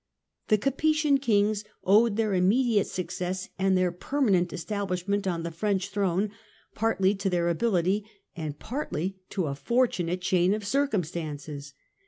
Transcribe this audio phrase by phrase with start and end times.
[0.47, 5.89] The Capetian kings owed their immediate suc cess and their permanent establishment on the French
[5.89, 6.31] throne
[6.73, 8.03] partly to their ability
[8.35, 11.75] and partly to a fortunate chain of circumstances.